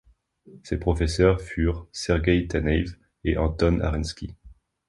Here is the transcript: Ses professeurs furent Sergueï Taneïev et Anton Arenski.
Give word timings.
Ses 0.63 0.77
professeurs 0.79 1.39
furent 1.41 1.87
Sergueï 1.91 2.47
Taneïev 2.47 2.97
et 3.23 3.37
Anton 3.37 3.81
Arenski. 3.81 4.33